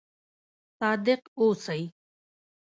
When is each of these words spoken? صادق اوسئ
صادق 0.79 1.21
اوسئ 1.39 1.81